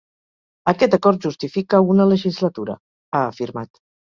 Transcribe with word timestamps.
“Aquest 0.71 0.95
acord 0.97 1.27
justifica 1.27 1.83
una 1.91 2.09
legislatura”, 2.15 2.79
ha 3.21 3.25
afirmat. 3.35 3.83